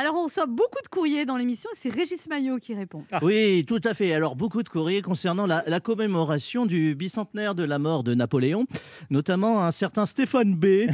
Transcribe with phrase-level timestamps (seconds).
[0.00, 3.02] Alors, on reçoit beaucoup de courriers dans l'émission et c'est Régis Maillot qui répond.
[3.20, 4.12] Oui, tout à fait.
[4.12, 8.66] Alors, beaucoup de courriers concernant la, la commémoration du bicentenaire de la mort de Napoléon,
[9.10, 10.86] notamment un certain Stéphane B,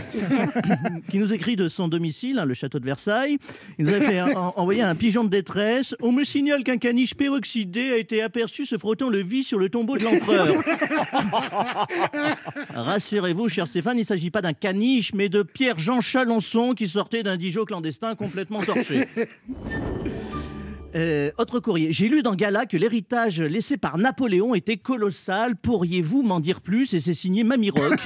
[1.10, 3.36] qui nous écrit de son domicile, hein, le château de Versailles.
[3.78, 5.94] Il nous a fait en- envoyer un pigeon de détresse.
[6.00, 9.68] On me signale qu'un caniche peroxydé a été aperçu se frottant le vis sur le
[9.68, 10.48] tombeau de l'empereur.
[12.74, 17.22] Rassurez-vous, cher Stéphane, il ne s'agit pas d'un caniche, mais de Pierre-Jean Chalençon qui sortait
[17.22, 18.93] d'un Dijon clandestin complètement torché.
[18.94, 19.28] street.
[20.96, 21.92] Euh, autre courrier.
[21.92, 25.56] J'ai lu dans Gala que l'héritage laissé par Napoléon était colossal.
[25.56, 26.94] Pourriez-vous m'en dire plus?
[26.94, 27.98] Et c'est signé Mamie Rock.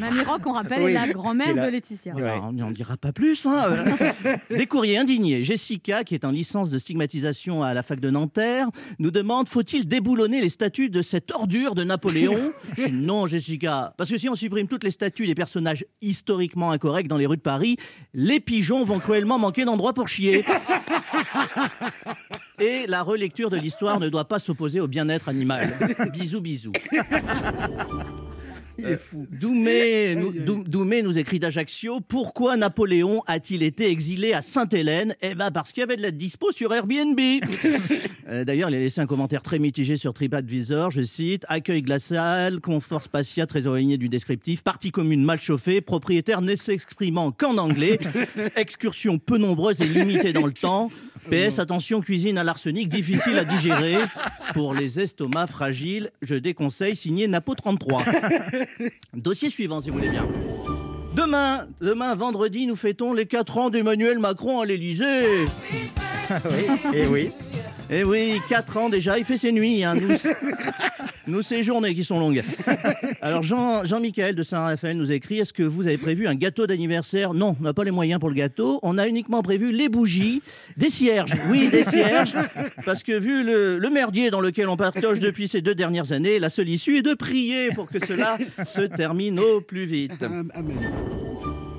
[0.00, 0.90] Mamie Rock, on rappelle, Oui.
[0.90, 2.14] est la grand-mère de Laetitia.
[2.14, 2.22] Ouais.
[2.22, 3.46] Alors, on n'en dira pas plus.
[3.46, 3.84] hein.
[4.50, 5.42] Des courriers indignés.
[5.44, 8.68] Jessica, qui est en licence de stigmatisation à la fac de Nanterre,
[8.98, 12.52] nous demande faut-il déboulonner les statues de cette ordure de Napoléon?
[12.76, 13.94] Je dis, Non, Jessica.
[13.96, 17.38] Parce que si on supprime toutes les statues des personnages historiquement incorrects dans les rues
[17.38, 17.76] de Paris,
[18.12, 20.44] les pigeons vont cruellement manquer d'endroits pour chier.
[22.58, 25.72] Et la relecture de l'histoire ne doit pas s'opposer au bien-être animal.
[26.12, 26.72] Bisous, bisous.
[28.78, 29.26] Il est fou.
[29.30, 35.14] Doumé nous, Dou- Doumé nous écrit d'Ajaccio Pourquoi Napoléon a-t-il été exilé à Sainte-Hélène?
[35.22, 37.18] Eh ben parce qu'il y avait de la dispo sur Airbnb.
[38.28, 40.90] Euh, D'ailleurs, il a laissé un commentaire très mitigé sur TripAdvisor.
[40.90, 46.42] Je cite Accueil glacial, confort spatial très éloigné du descriptif, partie commune mal chauffée, propriétaire
[46.42, 48.00] ne s'exprimant qu'en anglais,
[48.56, 50.90] excursion peu nombreuse et limitée dans le temps.
[51.30, 53.96] PS, attention, cuisine à l'arsenic, difficile à digérer.
[54.54, 58.02] Pour les estomacs fragiles, je déconseille signé Napo 33.
[59.14, 60.24] Dossier suivant, si vous voulez bien.
[61.14, 65.44] Demain, demain, vendredi, nous fêtons les 4 ans d'Emmanuel Macron à l'Élysée.
[66.92, 67.30] Et oui.
[67.90, 69.84] Eh oui, 4 ans déjà, il fait ses nuits.
[69.84, 70.08] hein, Nous,
[71.28, 72.42] nous ces journées qui sont longues.
[73.22, 77.32] Alors, Jean- Jean-Michel de Saint-Raphaël nous écrit Est-ce que vous avez prévu un gâteau d'anniversaire?
[77.32, 78.80] Non, on n'a pas les moyens pour le gâteau.
[78.82, 80.42] On a uniquement prévu les bougies,
[80.76, 81.34] des cierges.
[81.48, 82.34] Oui, des cierges.
[82.84, 86.40] Parce que vu le, le merdier dans lequel on partage depuis ces deux dernières années,
[86.40, 88.36] la seule issue est de prier pour que cela
[88.66, 90.24] se termine au plus vite.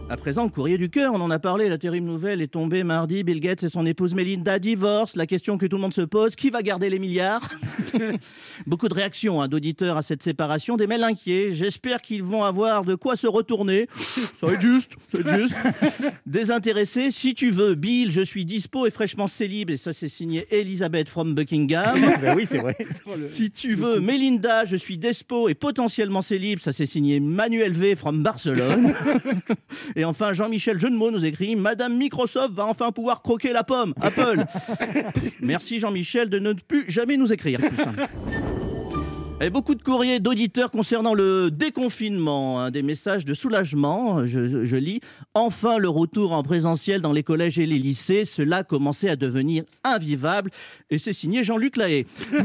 [0.09, 2.85] À présent, le courrier du cœur, on en a parlé, la terrible nouvelle est tombée
[2.85, 3.25] mardi.
[3.25, 5.17] Bill Gates et son épouse Melinda divorcent.
[5.17, 7.49] La question que tout le monde se pose, qui va garder les milliards?
[8.67, 11.49] Beaucoup de réactions hein, d'auditeurs à cette séparation, des mails inquiets.
[11.51, 13.89] J'espère qu'ils vont avoir de quoi se retourner.
[14.33, 15.55] Ça va être juste, ça va être juste.
[16.25, 19.71] Désintéressé, si tu veux, Bill, je suis dispo et fraîchement célibe.
[19.71, 21.99] Et ça, c'est signé Elizabeth from Buckingham.
[22.21, 22.77] Ben oui, c'est vrai.
[23.29, 26.59] Si tu veux, Melinda, je suis despo et potentiellement célibe.
[26.59, 27.95] Ça, c'est signé Manuel V.
[27.95, 28.93] from Barcelone.
[29.97, 33.95] Et enfin, Jean-Michel Jeunemot nous écrit Madame Microsoft va enfin pouvoir croquer la pomme.
[33.99, 34.45] Apple.
[35.41, 37.59] Merci Jean-Michel de ne plus jamais nous écrire.
[39.41, 44.23] Et beaucoup de courriers d'auditeurs concernant le déconfinement, hein, des messages de soulagement.
[44.25, 45.01] Je, je lis
[45.33, 48.23] enfin le retour en présentiel dans les collèges et les lycées.
[48.23, 50.51] Cela commençait à devenir invivable.
[50.91, 52.05] Et c'est signé Jean-Luc Lahaye.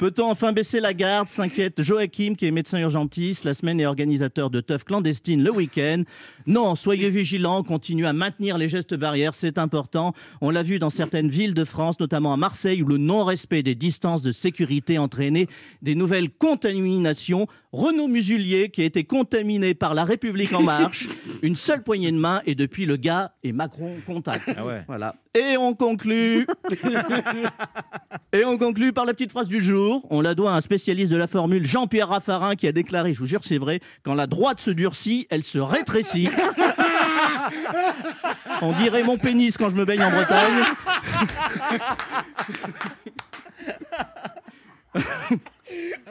[0.00, 4.48] Peut-on enfin baisser la garde s'inquiète Joachim, qui est médecin urgentiste, la semaine et organisateur
[4.48, 6.04] de teuf clandestine le week-end.
[6.46, 10.14] Non, soyez vigilants, continuez à maintenir les gestes barrières, c'est important.
[10.40, 13.74] On l'a vu dans certaines villes de France, notamment à Marseille, où le non-respect des
[13.74, 15.46] distances de sécurité entraînait
[15.82, 17.46] des nouvelles contaminations.
[17.72, 21.08] Renaud Musulier, qui a été contaminé par la République En Marche,
[21.42, 24.50] une seule poignée de main, et depuis le gars et Macron contact.
[24.56, 24.82] Ah ouais.
[24.88, 25.14] Voilà.
[25.34, 26.46] Et on conclut.
[28.32, 30.06] Et on conclut par la petite phrase du jour.
[30.10, 33.18] On la doit à un spécialiste de la formule, Jean-Pierre Raffarin, qui a déclaré, je
[33.18, 36.28] vous jure, c'est vrai, quand la droite se durcit, elle se rétrécit.
[38.62, 40.64] On dirait mon pénis quand je me baigne en Bretagne.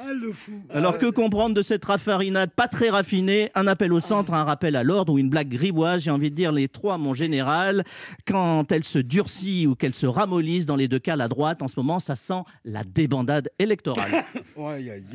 [0.01, 0.53] Ah, le fou.
[0.73, 4.77] Alors que comprendre de cette raffarinade pas très raffinée Un appel au centre, un rappel
[4.77, 7.83] à l'ordre ou une blague grivoise J'ai envie de dire les trois, mon général.
[8.25, 11.67] Quand elle se durcit ou qu'elle se ramollisse, dans les deux cas, la droite, en
[11.67, 14.23] ce moment, ça sent la débandade électorale.